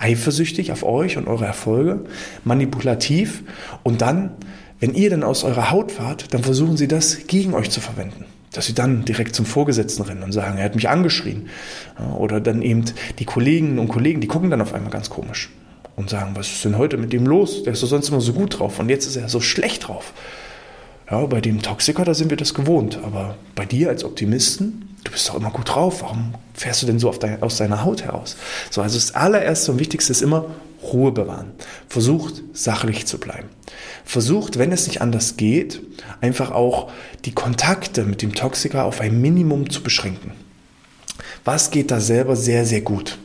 eifersüchtig 0.00 0.72
auf 0.72 0.82
euch 0.82 1.16
und 1.16 1.28
eure 1.28 1.46
Erfolge, 1.46 2.00
manipulativ 2.42 3.44
und 3.84 4.02
dann, 4.02 4.32
wenn 4.80 4.94
ihr 4.94 5.10
dann 5.10 5.22
aus 5.22 5.44
eurer 5.44 5.70
Haut 5.70 5.92
fahrt, 5.92 6.34
dann 6.34 6.42
versuchen 6.42 6.76
sie 6.76 6.88
das 6.88 7.28
gegen 7.28 7.54
euch 7.54 7.70
zu 7.70 7.80
verwenden 7.80 8.24
dass 8.54 8.66
sie 8.66 8.74
dann 8.74 9.04
direkt 9.04 9.34
zum 9.34 9.46
Vorgesetzten 9.46 10.02
rennen 10.02 10.22
und 10.22 10.32
sagen, 10.32 10.58
er 10.58 10.64
hat 10.64 10.74
mich 10.74 10.88
angeschrien. 10.88 11.48
Oder 12.18 12.40
dann 12.40 12.62
eben 12.62 12.84
die 13.18 13.24
Kolleginnen 13.24 13.78
und 13.78 13.88
Kollegen, 13.88 14.20
die 14.20 14.28
gucken 14.28 14.50
dann 14.50 14.60
auf 14.60 14.72
einmal 14.72 14.90
ganz 14.90 15.10
komisch 15.10 15.50
und 15.96 16.10
sagen, 16.10 16.32
was 16.34 16.48
ist 16.48 16.64
denn 16.64 16.78
heute 16.78 16.96
mit 16.96 17.12
dem 17.12 17.26
los? 17.26 17.62
Der 17.62 17.72
ist 17.72 17.82
doch 17.82 17.88
sonst 17.88 18.08
immer 18.08 18.20
so 18.20 18.32
gut 18.32 18.58
drauf 18.58 18.78
und 18.78 18.88
jetzt 18.88 19.06
ist 19.06 19.16
er 19.16 19.28
so 19.28 19.40
schlecht 19.40 19.88
drauf. 19.88 20.12
Ja, 21.10 21.26
bei 21.26 21.40
dem 21.40 21.60
Toxiker, 21.60 22.04
da 22.04 22.14
sind 22.14 22.30
wir 22.30 22.36
das 22.36 22.54
gewohnt. 22.54 22.98
Aber 23.02 23.36
bei 23.54 23.66
dir 23.66 23.90
als 23.90 24.04
Optimisten, 24.04 24.96
du 25.04 25.12
bist 25.12 25.28
doch 25.28 25.34
immer 25.34 25.50
gut 25.50 25.74
drauf. 25.74 26.02
Warum 26.02 26.34
fährst 26.54 26.82
du 26.82 26.86
denn 26.86 26.98
so 26.98 27.10
dein, 27.12 27.42
aus 27.42 27.58
deiner 27.58 27.84
Haut 27.84 28.02
heraus? 28.02 28.36
So, 28.70 28.80
also 28.80 28.96
das 28.96 29.14
allererste 29.14 29.72
und 29.72 29.78
wichtigste 29.78 30.12
ist 30.12 30.22
immer 30.22 30.46
Ruhe 30.82 31.12
bewahren. 31.12 31.52
Versucht 31.88 32.42
sachlich 32.52 33.06
zu 33.06 33.18
bleiben. 33.18 33.48
Versucht, 34.04 34.58
wenn 34.58 34.72
es 34.72 34.86
nicht 34.86 35.00
anders 35.02 35.36
geht, 35.36 35.80
einfach 36.20 36.50
auch 36.50 36.90
die 37.24 37.32
Kontakte 37.32 38.04
mit 38.04 38.22
dem 38.22 38.34
Toxiker 38.34 38.84
auf 38.84 39.00
ein 39.00 39.20
Minimum 39.20 39.70
zu 39.70 39.82
beschränken. 39.82 40.32
Was 41.44 41.70
geht 41.70 41.90
da 41.90 42.00
selber 42.00 42.36
sehr, 42.36 42.64
sehr 42.64 42.80
gut? 42.80 43.18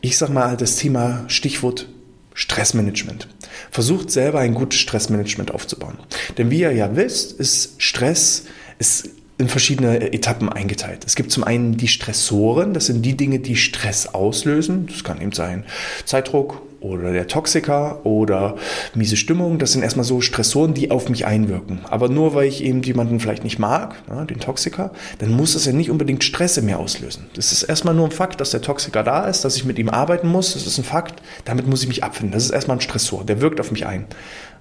Ich 0.00 0.18
sag 0.18 0.30
mal 0.30 0.56
das 0.56 0.76
Thema 0.76 1.24
Stichwort 1.28 1.88
Stressmanagement. 2.34 3.28
Versucht 3.70 4.10
selber 4.10 4.40
ein 4.40 4.54
gutes 4.54 4.80
Stressmanagement 4.80 5.52
aufzubauen. 5.52 5.98
Denn 6.38 6.50
wie 6.50 6.60
ihr 6.60 6.72
ja 6.72 6.96
wisst, 6.96 7.32
ist 7.38 7.74
Stress 7.82 8.44
ist 8.78 9.10
in 9.38 9.48
verschiedene 9.48 10.12
Etappen 10.12 10.50
eingeteilt. 10.50 11.04
Es 11.06 11.16
gibt 11.16 11.32
zum 11.32 11.44
einen 11.44 11.76
die 11.76 11.88
Stressoren, 11.88 12.74
das 12.74 12.86
sind 12.86 13.02
die 13.02 13.16
Dinge, 13.16 13.38
die 13.38 13.56
Stress 13.56 14.06
auslösen. 14.06 14.86
Das 14.86 15.02
kann 15.02 15.20
eben 15.20 15.32
sein 15.32 15.64
Zeitdruck 16.04 16.60
oder 16.80 17.12
der 17.12 17.26
Toxiker 17.26 18.04
oder 18.04 18.56
miese 18.94 19.16
Stimmung. 19.16 19.58
Das 19.58 19.72
sind 19.72 19.82
erstmal 19.82 20.04
so 20.04 20.20
Stressoren, 20.20 20.74
die 20.74 20.90
auf 20.90 21.08
mich 21.08 21.26
einwirken. 21.26 21.80
Aber 21.88 22.08
nur 22.08 22.34
weil 22.34 22.48
ich 22.48 22.64
eben 22.64 22.82
jemanden 22.82 23.20
vielleicht 23.20 23.44
nicht 23.44 23.58
mag, 23.58 23.96
ja, 24.08 24.24
den 24.24 24.40
Toxiker, 24.40 24.92
dann 25.18 25.30
muss 25.30 25.54
es 25.54 25.66
ja 25.66 25.72
nicht 25.72 25.90
unbedingt 25.90 26.24
Stress 26.24 26.56
in 26.56 26.66
mir 26.66 26.78
auslösen. 26.78 27.26
Das 27.34 27.52
ist 27.52 27.62
erstmal 27.62 27.94
nur 27.94 28.06
ein 28.06 28.12
Fakt, 28.12 28.40
dass 28.40 28.50
der 28.50 28.62
Toxiker 28.62 29.02
da 29.02 29.26
ist, 29.26 29.44
dass 29.44 29.56
ich 29.56 29.64
mit 29.64 29.78
ihm 29.78 29.88
arbeiten 29.88 30.28
muss. 30.28 30.54
Das 30.54 30.66
ist 30.66 30.78
ein 30.78 30.84
Fakt. 30.84 31.22
Damit 31.44 31.66
muss 31.66 31.82
ich 31.82 31.88
mich 31.88 32.02
abfinden. 32.04 32.32
Das 32.32 32.44
ist 32.44 32.50
erstmal 32.50 32.78
ein 32.78 32.80
Stressor. 32.80 33.24
Der 33.24 33.40
wirkt 33.40 33.60
auf 33.60 33.70
mich 33.70 33.86
ein. 33.86 34.06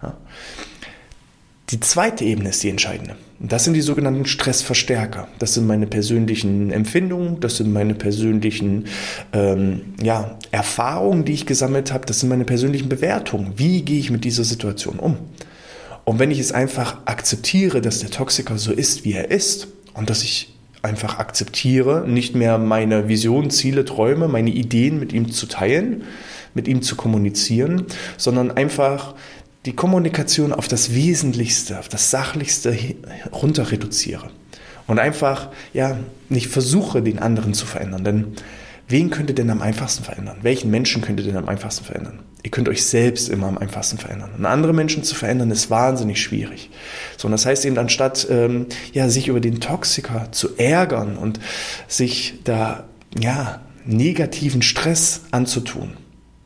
Ja. 0.01 0.15
Die 1.71 1.79
zweite 1.79 2.25
Ebene 2.25 2.49
ist 2.49 2.63
die 2.63 2.69
entscheidende. 2.69 3.15
Das 3.39 3.63
sind 3.63 3.75
die 3.75 3.81
sogenannten 3.81 4.25
Stressverstärker. 4.25 5.27
Das 5.37 5.53
sind 5.53 5.67
meine 5.67 5.85
persönlichen 5.85 6.71
Empfindungen, 6.71 7.39
das 7.39 7.57
sind 7.57 7.71
meine 7.71 7.93
persönlichen 7.93 8.85
ähm, 9.33 9.93
ja, 10.01 10.37
Erfahrungen, 10.51 11.25
die 11.25 11.33
ich 11.33 11.45
gesammelt 11.45 11.93
habe, 11.93 12.07
das 12.07 12.19
sind 12.19 12.29
meine 12.29 12.43
persönlichen 12.43 12.89
Bewertungen. 12.89 13.53
Wie 13.55 13.83
gehe 13.83 13.99
ich 13.99 14.09
mit 14.09 14.25
dieser 14.25 14.43
Situation 14.43 14.97
um? 14.97 15.17
Und 16.05 16.17
wenn 16.17 16.31
ich 16.31 16.39
es 16.39 16.51
einfach 16.51 16.97
akzeptiere, 17.05 17.81
dass 17.81 17.99
der 17.99 18.09
Toxiker 18.09 18.57
so 18.57 18.71
ist, 18.71 19.05
wie 19.05 19.13
er 19.13 19.29
ist, 19.29 19.67
und 19.93 20.09
dass 20.09 20.23
ich 20.23 20.55
einfach 20.81 21.19
akzeptiere, 21.19 22.07
nicht 22.07 22.35
mehr 22.35 22.57
meine 22.57 23.07
Visionen, 23.07 23.51
Ziele, 23.51 23.85
Träume, 23.85 24.27
meine 24.27 24.49
Ideen 24.49 24.99
mit 24.99 25.13
ihm 25.13 25.31
zu 25.31 25.45
teilen, 25.45 26.03
mit 26.53 26.67
ihm 26.67 26.81
zu 26.81 26.95
kommunizieren, 26.95 27.85
sondern 28.17 28.51
einfach 28.51 29.15
die 29.65 29.75
Kommunikation 29.75 30.53
auf 30.53 30.67
das 30.67 30.93
Wesentlichste, 30.93 31.79
auf 31.79 31.89
das 31.89 32.11
Sachlichste 32.11 32.77
runter 33.33 33.71
reduziere 33.71 34.29
und 34.87 34.99
einfach 34.99 35.49
ja 35.73 35.97
nicht 36.29 36.47
versuche, 36.47 37.01
den 37.01 37.19
anderen 37.19 37.53
zu 37.53 37.65
verändern. 37.65 38.03
Denn 38.03 38.27
wen 38.87 39.09
könnt 39.09 39.29
ihr 39.29 39.35
denn 39.35 39.49
am 39.49 39.61
einfachsten 39.61 40.03
verändern? 40.03 40.37
Welchen 40.41 40.71
Menschen 40.71 41.01
könnt 41.01 41.19
ihr 41.19 41.25
denn 41.25 41.37
am 41.37 41.49
einfachsten 41.49 41.83
verändern? 41.83 42.19
Ihr 42.41 42.51
könnt 42.51 42.69
euch 42.69 42.85
selbst 42.85 43.27
immer 43.27 43.47
am 43.47 43.57
einfachsten 43.57 43.97
verändern. 43.97 44.31
Und 44.37 44.45
andere 44.45 44.73
Menschen 44.73 45.03
zu 45.03 45.13
verändern 45.13 45.51
ist 45.51 45.69
wahnsinnig 45.69 46.21
schwierig. 46.21 46.69
So, 47.17 47.27
und 47.27 47.33
das 47.33 47.45
heißt 47.45 47.65
eben, 47.65 47.77
anstatt 47.77 48.27
ähm, 48.29 48.67
ja, 48.93 49.09
sich 49.09 49.27
über 49.27 49.41
den 49.41 49.59
Toxiker 49.59 50.31
zu 50.31 50.55
ärgern 50.57 51.17
und 51.17 51.41
sich 51.89 52.35
da 52.45 52.85
ja, 53.19 53.61
negativen 53.85 54.61
Stress 54.61 55.21
anzutun, 55.31 55.97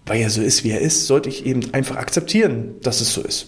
weil 0.06 0.22
er 0.22 0.30
so 0.30 0.42
ist, 0.42 0.64
wie 0.64 0.72
er 0.72 0.82
ist, 0.82 1.08
sollte 1.08 1.30
ich 1.30 1.46
eben 1.46 1.74
einfach 1.74 1.96
akzeptieren, 1.96 2.76
dass 2.82 3.02
es 3.02 3.14
so 3.14 3.22
ist. 3.22 3.48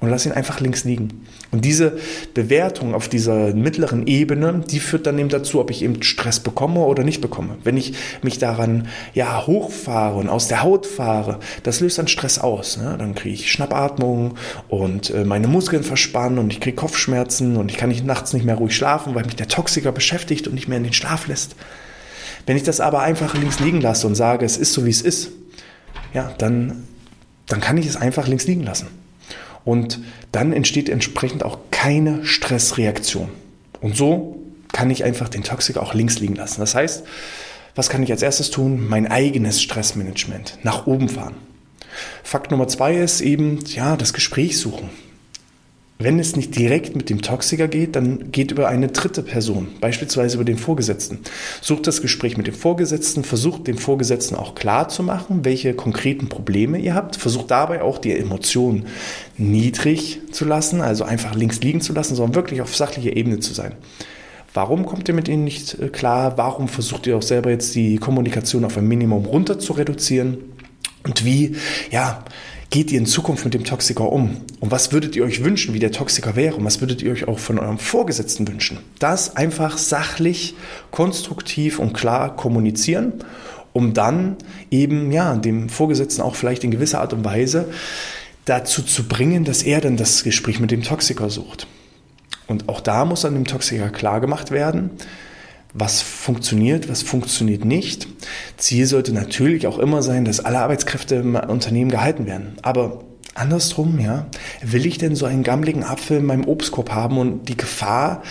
Und 0.00 0.10
lass 0.10 0.26
ihn 0.26 0.32
einfach 0.32 0.60
links 0.60 0.84
liegen. 0.84 1.24
Und 1.50 1.64
diese 1.64 1.98
Bewertung 2.34 2.94
auf 2.94 3.08
dieser 3.08 3.54
mittleren 3.54 4.06
Ebene, 4.06 4.62
die 4.68 4.80
führt 4.80 5.06
dann 5.06 5.18
eben 5.18 5.28
dazu, 5.30 5.60
ob 5.60 5.70
ich 5.70 5.82
eben 5.82 6.02
Stress 6.02 6.40
bekomme 6.40 6.80
oder 6.80 7.04
nicht 7.04 7.20
bekomme. 7.20 7.56
Wenn 7.62 7.76
ich 7.76 7.94
mich 8.20 8.38
daran 8.38 8.88
ja 9.14 9.46
hochfahre 9.46 10.18
und 10.18 10.28
aus 10.28 10.48
der 10.48 10.62
Haut 10.62 10.84
fahre, 10.84 11.38
das 11.62 11.80
löst 11.80 11.96
dann 11.96 12.08
Stress 12.08 12.38
aus. 12.38 12.76
Ne? 12.76 12.96
Dann 12.98 13.14
kriege 13.14 13.36
ich 13.36 13.50
Schnappatmung 13.50 14.34
und 14.68 15.10
äh, 15.10 15.24
meine 15.24 15.46
Muskeln 15.46 15.84
verspannen 15.84 16.38
und 16.38 16.52
ich 16.52 16.60
kriege 16.60 16.76
Kopfschmerzen 16.76 17.56
und 17.56 17.70
ich 17.70 17.78
kann 17.78 17.88
nicht 17.88 18.04
nachts 18.04 18.32
nicht 18.32 18.44
mehr 18.44 18.56
ruhig 18.56 18.76
schlafen, 18.76 19.14
weil 19.14 19.24
mich 19.24 19.36
der 19.36 19.48
Toxiker 19.48 19.92
beschäftigt 19.92 20.48
und 20.48 20.54
nicht 20.54 20.68
mehr 20.68 20.78
in 20.78 20.84
den 20.84 20.92
Schlaf 20.92 21.28
lässt. 21.28 21.54
Wenn 22.46 22.56
ich 22.56 22.62
das 22.62 22.80
aber 22.80 23.00
einfach 23.00 23.34
links 23.34 23.60
liegen 23.60 23.80
lasse 23.80 24.06
und 24.06 24.16
sage, 24.16 24.44
es 24.44 24.58
ist 24.58 24.72
so, 24.74 24.84
wie 24.84 24.90
es 24.90 25.00
ist, 25.00 25.30
ja, 26.14 26.32
dann, 26.38 26.84
dann 27.46 27.60
kann 27.60 27.76
ich 27.76 27.86
es 27.86 27.96
einfach 27.96 28.26
links 28.26 28.46
liegen 28.46 28.62
lassen. 28.62 28.86
Und 29.64 30.00
dann 30.32 30.52
entsteht 30.52 30.88
entsprechend 30.88 31.42
auch 31.42 31.58
keine 31.70 32.24
Stressreaktion. 32.24 33.28
Und 33.80 33.96
so 33.96 34.42
kann 34.72 34.90
ich 34.90 35.04
einfach 35.04 35.28
den 35.28 35.42
Toxiker 35.42 35.82
auch 35.82 35.94
links 35.94 36.18
liegen 36.18 36.36
lassen. 36.36 36.60
Das 36.60 36.74
heißt, 36.74 37.04
was 37.74 37.88
kann 37.88 38.02
ich 38.02 38.10
als 38.10 38.22
erstes 38.22 38.50
tun? 38.50 38.88
Mein 38.88 39.10
eigenes 39.10 39.60
Stressmanagement 39.60 40.58
nach 40.62 40.86
oben 40.86 41.08
fahren. 41.08 41.34
Fakt 42.22 42.50
Nummer 42.50 42.68
zwei 42.68 42.96
ist 42.96 43.20
eben, 43.20 43.60
ja, 43.66 43.96
das 43.96 44.12
Gespräch 44.12 44.58
suchen. 44.58 44.90
Wenn 45.98 46.18
es 46.18 46.34
nicht 46.34 46.56
direkt 46.56 46.96
mit 46.96 47.08
dem 47.08 47.22
Toxiker 47.22 47.68
geht, 47.68 47.94
dann 47.94 48.32
geht 48.32 48.50
über 48.50 48.66
eine 48.66 48.88
dritte 48.88 49.22
Person, 49.22 49.68
beispielsweise 49.80 50.34
über 50.34 50.44
den 50.44 50.58
Vorgesetzten. 50.58 51.20
Sucht 51.60 51.86
das 51.86 52.02
Gespräch 52.02 52.36
mit 52.36 52.48
dem 52.48 52.54
Vorgesetzten, 52.54 53.22
versucht 53.22 53.68
dem 53.68 53.78
Vorgesetzten 53.78 54.34
auch 54.34 54.56
klar 54.56 54.88
zu 54.88 55.04
machen, 55.04 55.44
welche 55.44 55.72
konkreten 55.72 56.28
Probleme 56.28 56.78
ihr 56.78 56.96
habt, 56.96 57.14
versucht 57.14 57.52
dabei 57.52 57.80
auch 57.82 57.98
die 57.98 58.12
Emotionen 58.12 58.86
niedrig 59.38 60.20
zu 60.32 60.44
lassen, 60.44 60.80
also 60.80 61.04
einfach 61.04 61.36
links 61.36 61.60
liegen 61.60 61.80
zu 61.80 61.92
lassen, 61.92 62.16
sondern 62.16 62.34
wirklich 62.34 62.60
auf 62.60 62.74
sachlicher 62.74 63.16
Ebene 63.16 63.38
zu 63.38 63.54
sein. 63.54 63.76
Warum 64.52 64.86
kommt 64.86 65.08
ihr 65.08 65.14
mit 65.14 65.28
ihnen 65.28 65.44
nicht 65.44 65.78
äh, 65.78 65.88
klar? 65.88 66.38
Warum 66.38 66.66
versucht 66.66 67.06
ihr 67.06 67.16
auch 67.16 67.22
selber 67.22 67.50
jetzt 67.50 67.74
die 67.74 67.98
Kommunikation 67.98 68.64
auf 68.64 68.76
ein 68.78 68.86
Minimum 68.86 69.26
runter 69.26 69.60
zu 69.60 69.74
reduzieren? 69.74 70.38
Und 71.04 71.24
wie, 71.24 71.56
ja, 71.90 72.24
geht 72.70 72.90
ihr 72.90 72.98
in 72.98 73.06
Zukunft 73.06 73.44
mit 73.44 73.54
dem 73.54 73.64
Toxiker 73.64 74.10
um? 74.10 74.38
Und 74.60 74.70
was 74.70 74.92
würdet 74.92 75.16
ihr 75.16 75.24
euch 75.24 75.44
wünschen, 75.44 75.74
wie 75.74 75.78
der 75.78 75.92
Toxiker 75.92 76.36
wäre? 76.36 76.56
Und 76.56 76.64
was 76.64 76.80
würdet 76.80 77.02
ihr 77.02 77.12
euch 77.12 77.28
auch 77.28 77.38
von 77.38 77.58
eurem 77.58 77.78
Vorgesetzten 77.78 78.46
wünschen? 78.48 78.78
Das 78.98 79.36
einfach 79.36 79.78
sachlich, 79.78 80.54
konstruktiv 80.90 81.78
und 81.78 81.92
klar 81.92 82.36
kommunizieren, 82.36 83.12
um 83.72 83.94
dann 83.94 84.36
eben, 84.70 85.12
ja, 85.12 85.36
dem 85.36 85.68
Vorgesetzten 85.68 86.22
auch 86.22 86.36
vielleicht 86.36 86.64
in 86.64 86.70
gewisser 86.70 87.00
Art 87.00 87.12
und 87.12 87.24
Weise 87.24 87.68
dazu 88.44 88.82
zu 88.82 89.04
bringen, 89.04 89.44
dass 89.44 89.62
er 89.62 89.80
dann 89.80 89.96
das 89.96 90.22
Gespräch 90.22 90.60
mit 90.60 90.70
dem 90.70 90.82
Toxiker 90.82 91.30
sucht. 91.30 91.66
Und 92.46 92.68
auch 92.68 92.80
da 92.80 93.04
muss 93.04 93.24
an 93.24 93.34
dem 93.34 93.46
Toxiker 93.46 93.88
klar 93.88 94.20
gemacht 94.20 94.50
werden, 94.50 94.90
was 95.74 96.00
funktioniert, 96.02 96.88
was 96.88 97.02
funktioniert 97.02 97.64
nicht. 97.64 98.06
Ziel 98.56 98.86
sollte 98.86 99.12
natürlich 99.12 99.66
auch 99.66 99.78
immer 99.78 100.02
sein, 100.02 100.24
dass 100.24 100.40
alle 100.40 100.60
Arbeitskräfte 100.60 101.16
im 101.16 101.34
Unternehmen 101.34 101.90
gehalten 101.90 102.26
werden. 102.26 102.56
Aber 102.62 103.00
andersrum, 103.34 103.98
ja, 103.98 104.26
will 104.62 104.86
ich 104.86 104.98
denn 104.98 105.16
so 105.16 105.26
einen 105.26 105.42
gammeligen 105.42 105.82
Apfel 105.82 106.18
in 106.18 106.26
meinem 106.26 106.46
Obstkorb 106.46 106.92
haben 106.92 107.18
und 107.18 107.48
die 107.48 107.56
Gefahr, 107.56 108.22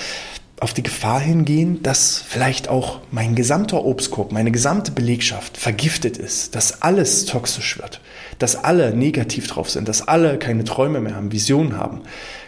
auf 0.63 0.73
die 0.73 0.81
Gefahr 0.81 1.19
hingehen, 1.19 1.83
dass 1.83 2.23
vielleicht 2.25 2.69
auch 2.69 3.01
mein 3.11 3.35
gesamter 3.35 3.83
Obstkorb, 3.83 4.31
meine 4.31 4.49
gesamte 4.49 4.93
Belegschaft 4.93 5.57
vergiftet 5.57 6.17
ist, 6.17 6.55
dass 6.55 6.81
alles 6.81 7.25
toxisch 7.25 7.77
wird, 7.79 7.99
dass 8.39 8.55
alle 8.55 8.95
negativ 8.95 9.47
drauf 9.47 9.69
sind, 9.69 9.89
dass 9.89 10.07
alle 10.07 10.39
keine 10.39 10.63
Träume 10.63 11.01
mehr 11.01 11.15
haben, 11.15 11.33
Visionen 11.33 11.77
haben, 11.77 12.03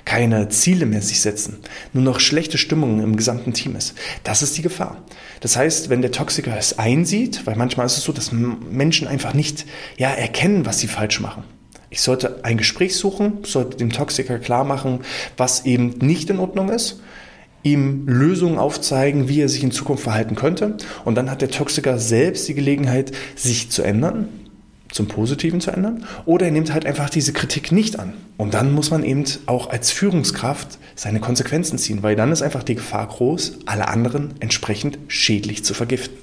keine 0.05 0.47
Ziele 0.47 0.85
mehr 0.85 1.01
sich 1.01 1.19
setzen, 1.19 1.57
nur 1.91 2.03
noch 2.05 2.21
schlechte 2.21 2.57
Stimmung 2.57 3.03
im 3.03 3.17
gesamten 3.17 3.51
Team 3.51 3.75
ist. 3.75 3.95
Das 4.23 4.41
ist 4.41 4.57
die 4.57 4.61
Gefahr. 4.61 5.03
Das 5.41 5.57
heißt, 5.57 5.89
wenn 5.89 6.01
der 6.01 6.13
Toxiker 6.13 6.55
es 6.57 6.79
einsieht, 6.79 7.45
weil 7.45 7.57
manchmal 7.57 7.85
ist 7.85 7.97
es 7.97 8.03
so, 8.05 8.13
dass 8.13 8.31
Menschen 8.31 9.09
einfach 9.09 9.33
nicht 9.33 9.65
ja, 9.97 10.09
erkennen, 10.09 10.65
was 10.65 10.79
sie 10.79 10.87
falsch 10.87 11.19
machen. 11.19 11.43
Ich 11.89 11.99
sollte 12.01 12.45
ein 12.45 12.55
Gespräch 12.55 12.95
suchen, 12.95 13.39
sollte 13.43 13.75
dem 13.75 13.91
Toxiker 13.91 14.39
klar 14.39 14.63
machen, 14.63 15.01
was 15.35 15.65
eben 15.65 15.97
nicht 15.99 16.29
in 16.29 16.39
Ordnung 16.39 16.69
ist 16.69 17.01
ihm 17.65 18.07
Lösungen 18.07 18.59
aufzeigen, 18.59 19.27
wie 19.27 19.41
er 19.41 19.49
sich 19.49 19.63
in 19.63 19.71
Zukunft 19.71 20.03
verhalten 20.03 20.35
könnte. 20.35 20.77
Und 21.03 21.15
dann 21.15 21.31
hat 21.31 21.41
der 21.41 21.49
Toxiker 21.49 21.97
selbst 21.97 22.47
die 22.47 22.53
Gelegenheit, 22.53 23.11
sich 23.35 23.71
zu 23.71 23.81
ändern, 23.81 24.29
zum 24.91 25.07
Positiven 25.07 25.59
zu 25.59 25.71
ändern, 25.71 26.05
oder 26.25 26.45
er 26.45 26.51
nimmt 26.51 26.71
halt 26.71 26.85
einfach 26.85 27.09
diese 27.09 27.33
Kritik 27.33 27.71
nicht 27.71 27.99
an. 27.99 28.13
Und 28.37 28.53
dann 28.53 28.71
muss 28.71 28.91
man 28.91 29.03
eben 29.03 29.25
auch 29.47 29.69
als 29.69 29.91
Führungskraft 29.91 30.77
seine 30.93 31.19
Konsequenzen 31.19 31.79
ziehen, 31.79 32.03
weil 32.03 32.15
dann 32.15 32.31
ist 32.31 32.43
einfach 32.43 32.63
die 32.63 32.75
Gefahr 32.75 33.07
groß, 33.07 33.59
alle 33.65 33.87
anderen 33.87 34.35
entsprechend 34.39 34.99
schädlich 35.07 35.65
zu 35.65 35.73
vergiften. 35.73 36.17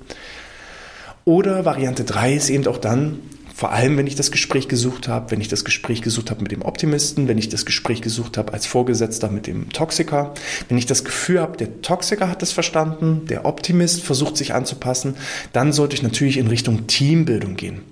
Oder 1.25 1.65
Variante 1.65 2.05
3 2.05 2.35
ist 2.35 2.51
eben 2.51 2.67
auch 2.69 2.79
dann, 2.79 3.19
vor 3.63 3.71
allem, 3.71 3.97
wenn 3.97 4.09
ich 4.09 4.17
das 4.17 4.33
Gespräch 4.33 4.67
gesucht 4.67 5.07
habe, 5.07 5.31
wenn 5.31 5.41
ich 5.41 5.47
das 5.47 5.65
Gespräch 5.65 6.03
gesucht 6.03 6.33
habe 6.33 6.43
mit 6.43 6.51
dem 6.51 6.63
Optimisten, 6.63 7.29
wenn 7.29 7.39
ich 7.39 7.49
das 7.49 7.65
Gespräch 7.65 8.03
gesucht 8.03 8.37
habe 8.37 8.53
als 8.53 8.67
Vorgesetzter 8.67 9.31
mit 9.31 9.47
dem 9.47 9.71
Toxiker, 9.71 10.35
wenn 10.69 10.79
ich 10.79 10.87
das 10.87 11.05
Gefühl 11.05 11.39
habe, 11.39 11.57
der 11.57 11.81
Toxiker 11.81 12.29
hat 12.29 12.43
es 12.43 12.51
verstanden, 12.51 13.25
der 13.29 13.45
Optimist 13.45 14.03
versucht 14.03 14.37
sich 14.37 14.53
anzupassen, 14.53 15.15
dann 15.53 15.73
sollte 15.73 15.95
ich 15.95 16.03
natürlich 16.03 16.39
in 16.39 16.49
Richtung 16.49 16.89
Teambildung 16.89 17.55
gehen. 17.55 17.83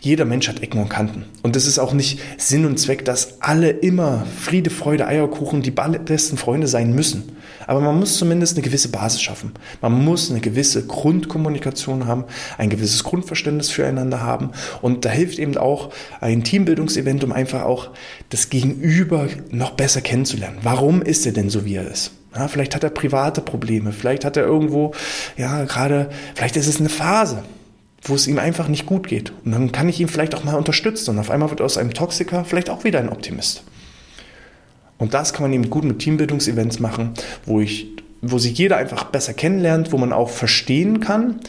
Jeder 0.00 0.24
Mensch 0.24 0.48
hat 0.48 0.62
Ecken 0.62 0.80
und 0.80 0.88
Kanten. 0.88 1.26
Und 1.42 1.56
es 1.56 1.66
ist 1.66 1.78
auch 1.78 1.92
nicht 1.92 2.18
Sinn 2.38 2.64
und 2.64 2.78
Zweck, 2.78 3.04
dass 3.04 3.42
alle 3.42 3.68
immer 3.68 4.24
Friede, 4.40 4.70
Freude, 4.70 5.06
Eierkuchen 5.06 5.60
die 5.60 5.70
besten 5.72 6.38
Freunde 6.38 6.68
sein 6.68 6.94
müssen. 6.94 7.36
Aber 7.66 7.80
man 7.80 7.98
muss 7.98 8.16
zumindest 8.16 8.56
eine 8.56 8.64
gewisse 8.64 8.88
Basis 8.88 9.22
schaffen. 9.22 9.52
Man 9.80 10.04
muss 10.04 10.30
eine 10.30 10.40
gewisse 10.40 10.86
Grundkommunikation 10.86 12.06
haben, 12.06 12.24
ein 12.58 12.70
gewisses 12.70 13.04
Grundverständnis 13.04 13.70
füreinander 13.70 14.20
haben. 14.20 14.50
Und 14.80 15.04
da 15.04 15.10
hilft 15.10 15.38
eben 15.38 15.56
auch 15.56 15.90
ein 16.20 16.44
Teambildungsevent, 16.44 17.24
um 17.24 17.32
einfach 17.32 17.62
auch 17.62 17.90
das 18.30 18.50
Gegenüber 18.50 19.28
noch 19.50 19.72
besser 19.72 20.00
kennenzulernen. 20.00 20.58
Warum 20.62 21.02
ist 21.02 21.26
er 21.26 21.32
denn 21.32 21.50
so, 21.50 21.64
wie 21.64 21.76
er 21.76 21.90
ist? 21.90 22.12
Ja, 22.34 22.48
vielleicht 22.48 22.74
hat 22.74 22.82
er 22.82 22.90
private 22.90 23.42
Probleme, 23.42 23.92
vielleicht 23.92 24.24
hat 24.24 24.38
er 24.38 24.44
irgendwo, 24.44 24.92
ja, 25.36 25.64
gerade, 25.64 26.08
vielleicht 26.34 26.56
ist 26.56 26.66
es 26.66 26.80
eine 26.80 26.88
Phase 26.88 27.42
wo 28.04 28.14
es 28.14 28.26
ihm 28.26 28.38
einfach 28.38 28.68
nicht 28.68 28.86
gut 28.86 29.06
geht. 29.06 29.32
Und 29.44 29.52
dann 29.52 29.72
kann 29.72 29.88
ich 29.88 30.00
ihn 30.00 30.08
vielleicht 30.08 30.34
auch 30.34 30.44
mal 30.44 30.56
unterstützen. 30.56 31.10
Und 31.10 31.18
auf 31.18 31.30
einmal 31.30 31.50
wird 31.50 31.60
aus 31.60 31.76
einem 31.76 31.94
Toxiker 31.94 32.44
vielleicht 32.44 32.68
auch 32.68 32.84
wieder 32.84 32.98
ein 32.98 33.08
Optimist. 33.08 33.62
Und 35.02 35.14
das 35.14 35.32
kann 35.32 35.42
man 35.42 35.52
eben 35.52 35.68
gut 35.68 35.82
mit 35.82 35.98
Teambildungsevents 35.98 36.78
machen, 36.78 37.10
wo 37.44 37.60
ich 37.60 37.88
wo 38.24 38.38
sich 38.38 38.56
jeder 38.56 38.76
einfach 38.76 39.02
besser 39.06 39.34
kennenlernt, 39.34 39.90
wo 39.90 39.98
man 39.98 40.12
auch 40.12 40.28
verstehen 40.30 41.00
kann, 41.00 41.40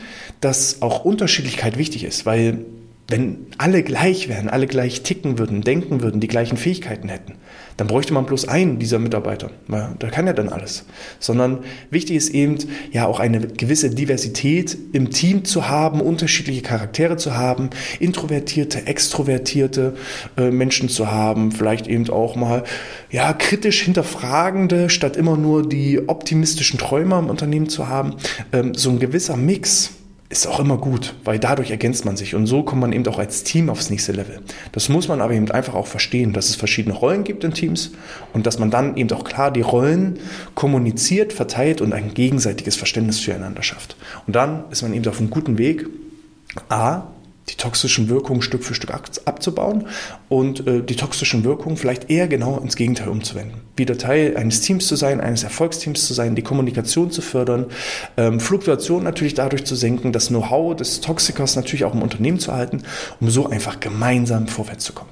dass 0.41 0.81
auch 0.81 1.05
Unterschiedlichkeit 1.05 1.77
wichtig 1.77 2.03
ist, 2.03 2.25
weil 2.25 2.65
wenn 3.09 3.47
alle 3.57 3.83
gleich 3.83 4.29
wären, 4.29 4.47
alle 4.47 4.65
gleich 4.65 5.03
ticken 5.03 5.37
würden, 5.37 5.61
denken 5.61 6.01
würden, 6.01 6.21
die 6.21 6.27
gleichen 6.27 6.57
Fähigkeiten 6.57 7.09
hätten, 7.09 7.33
dann 7.75 7.87
bräuchte 7.87 8.13
man 8.13 8.25
bloß 8.25 8.47
einen 8.47 8.79
dieser 8.79 8.97
Mitarbeiter. 8.97 9.51
Da 9.67 10.09
kann 10.09 10.25
ja 10.25 10.33
dann 10.33 10.47
alles. 10.47 10.85
Sondern 11.19 11.59
wichtig 11.89 12.15
ist 12.15 12.29
eben, 12.29 12.57
ja, 12.91 13.05
auch 13.05 13.19
eine 13.19 13.41
gewisse 13.41 13.89
Diversität 13.89 14.77
im 14.93 15.09
Team 15.09 15.43
zu 15.43 15.67
haben, 15.67 15.99
unterschiedliche 15.99 16.61
Charaktere 16.61 17.17
zu 17.17 17.35
haben, 17.35 17.71
introvertierte, 17.99 18.87
extrovertierte 18.87 19.95
äh, 20.37 20.49
Menschen 20.49 20.87
zu 20.87 21.11
haben, 21.11 21.51
vielleicht 21.51 21.87
eben 21.87 22.09
auch 22.09 22.35
mal, 22.35 22.63
ja, 23.11 23.33
kritisch 23.33 23.81
hinterfragende, 23.81 24.89
statt 24.89 25.17
immer 25.17 25.35
nur 25.35 25.67
die 25.67 26.07
optimistischen 26.07 26.79
Träumer 26.79 27.19
im 27.19 27.29
Unternehmen 27.29 27.67
zu 27.67 27.89
haben. 27.89 28.15
Ähm, 28.53 28.75
so 28.75 28.91
ein 28.91 28.99
gewisser 28.99 29.35
Mix 29.35 29.91
ist 30.33 30.47
auch 30.47 30.59
immer 30.59 30.77
gut, 30.77 31.13
weil 31.23 31.37
dadurch 31.37 31.69
ergänzt 31.69 32.05
man 32.05 32.17
sich 32.17 32.33
und 32.33 32.47
so 32.47 32.63
kommt 32.63 32.81
man 32.81 32.91
eben 32.91 33.05
auch 33.07 33.19
als 33.19 33.43
Team 33.43 33.69
aufs 33.69 33.91
nächste 33.91 34.13
Level. 34.13 34.41
Das 34.71 34.89
muss 34.89 35.07
man 35.07 35.21
aber 35.21 35.33
eben 35.33 35.49
einfach 35.51 35.75
auch 35.75 35.85
verstehen, 35.85 36.33
dass 36.33 36.49
es 36.49 36.55
verschiedene 36.55 36.95
Rollen 36.95 37.23
gibt 37.23 37.43
in 37.43 37.53
Teams 37.53 37.91
und 38.33 38.47
dass 38.47 38.57
man 38.57 38.71
dann 38.71 38.97
eben 38.97 39.11
auch 39.11 39.23
klar 39.23 39.51
die 39.51 39.61
Rollen 39.61 40.19
kommuniziert, 40.55 41.33
verteilt 41.33 41.81
und 41.81 41.93
ein 41.93 42.15
gegenseitiges 42.15 42.75
Verständnis 42.75 43.19
füreinander 43.19 43.61
schafft. 43.61 43.95
Und 44.25 44.35
dann 44.35 44.65
ist 44.71 44.81
man 44.81 44.93
eben 44.93 45.07
auf 45.07 45.19
einem 45.19 45.29
guten 45.29 45.59
Weg, 45.59 45.85
A, 46.67 47.03
die 47.49 47.55
toxischen 47.55 48.09
Wirkungen 48.09 48.41
Stück 48.41 48.63
für 48.63 48.73
Stück 48.73 48.93
abzubauen 48.93 49.87
und 50.29 50.65
äh, 50.65 50.81
die 50.81 50.95
toxischen 50.95 51.43
Wirkungen 51.43 51.77
vielleicht 51.77 52.09
eher 52.09 52.27
genau 52.27 52.57
ins 52.57 52.75
Gegenteil 52.75 53.09
umzuwenden. 53.09 53.61
Wieder 53.75 53.97
Teil 53.97 54.37
eines 54.37 54.61
Teams 54.61 54.87
zu 54.87 54.95
sein, 54.95 55.19
eines 55.19 55.43
Erfolgsteams 55.43 56.07
zu 56.07 56.13
sein, 56.13 56.35
die 56.35 56.41
Kommunikation 56.41 57.11
zu 57.11 57.21
fördern, 57.21 57.65
ähm, 58.15 58.39
Fluktuation 58.39 59.03
natürlich 59.03 59.33
dadurch 59.33 59.65
zu 59.65 59.75
senken, 59.75 60.13
das 60.13 60.27
Know-how 60.27 60.75
des 60.75 61.01
Toxikers 61.01 61.55
natürlich 61.55 61.85
auch 61.85 61.93
im 61.93 62.01
Unternehmen 62.01 62.39
zu 62.39 62.53
halten, 62.53 62.83
um 63.19 63.29
so 63.29 63.49
einfach 63.49 63.79
gemeinsam 63.79 64.47
vorwärts 64.47 64.85
zu 64.85 64.93
kommen. 64.93 65.11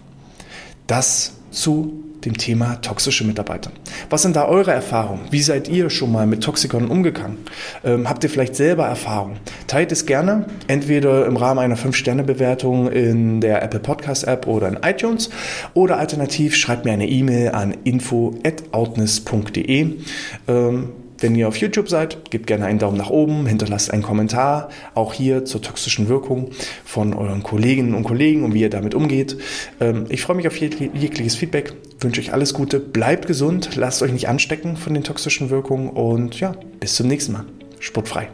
Das 0.88 1.33
zu 1.51 2.03
dem 2.25 2.37
Thema 2.37 2.75
toxische 2.81 3.25
Mitarbeiter. 3.25 3.71
Was 4.09 4.21
sind 4.21 4.35
da 4.35 4.45
eure 4.45 4.71
Erfahrungen? 4.71 5.21
Wie 5.31 5.41
seid 5.41 5.67
ihr 5.67 5.89
schon 5.89 6.11
mal 6.11 6.27
mit 6.27 6.43
Toxikern 6.43 6.87
umgegangen? 6.87 7.37
Ähm, 7.83 8.07
habt 8.09 8.23
ihr 8.23 8.29
vielleicht 8.29 8.55
selber 8.55 8.85
Erfahrungen? 8.85 9.39
Teilt 9.67 9.91
es 9.91 10.05
gerne, 10.05 10.45
entweder 10.67 11.25
im 11.25 11.35
Rahmen 11.37 11.59
einer 11.59 11.77
5-Sterne-Bewertung 11.77 12.91
in 12.91 13.41
der 13.41 13.63
Apple 13.63 13.79
Podcast 13.79 14.27
App 14.27 14.45
oder 14.47 14.67
in 14.67 14.77
iTunes 14.83 15.31
oder 15.73 15.97
alternativ 15.97 16.55
schreibt 16.55 16.85
mir 16.85 16.93
eine 16.93 17.07
E-Mail 17.07 17.49
an 17.49 17.75
info@outness.de. 17.83 19.95
Ähm, 20.47 20.89
wenn 21.21 21.35
ihr 21.35 21.47
auf 21.47 21.57
YouTube 21.57 21.87
seid, 21.87 22.31
gebt 22.31 22.47
gerne 22.47 22.65
einen 22.65 22.79
Daumen 22.79 22.97
nach 22.97 23.11
oben, 23.11 23.45
hinterlasst 23.45 23.91
einen 23.91 24.01
Kommentar, 24.01 24.69
auch 24.95 25.13
hier 25.13 25.45
zur 25.45 25.61
toxischen 25.61 26.09
Wirkung 26.09 26.49
von 26.83 27.13
euren 27.13 27.43
Kolleginnen 27.43 27.93
und 27.93 28.03
Kollegen 28.03 28.43
und 28.43 28.55
wie 28.55 28.61
ihr 28.61 28.71
damit 28.71 28.95
umgeht. 28.95 29.37
Ähm, 29.79 30.05
ich 30.09 30.23
freue 30.23 30.37
mich 30.37 30.47
auf 30.47 30.57
jegliches 30.57 31.35
Feedback, 31.35 31.73
wünsche 32.01 32.22
euch 32.22 32.34
alles 32.34 32.53
Gute, 32.53 32.79
bleibt 32.79 33.27
gesund, 33.27 33.75
lasst 33.75 34.01
euch 34.01 34.12
nicht 34.12 34.27
anstecken 34.27 34.77
von 34.77 34.93
den 34.93 35.03
toxischen 35.03 35.50
Wirkungen 35.50 35.89
und 35.89 36.39
ja, 36.39 36.55
bis 36.79 36.96
zum 36.96 37.08
nächsten 37.08 37.34
Mal. 37.34 37.46
Sportfrei. 37.79 38.29